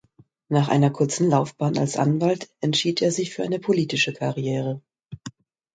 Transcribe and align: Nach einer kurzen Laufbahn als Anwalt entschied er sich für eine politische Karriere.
Nach 0.49 0.67
einer 0.67 0.89
kurzen 0.89 1.29
Laufbahn 1.29 1.77
als 1.77 1.95
Anwalt 1.95 2.49
entschied 2.59 3.03
er 3.03 3.11
sich 3.11 3.31
für 3.35 3.43
eine 3.43 3.59
politische 3.59 4.13
Karriere. 4.13 4.81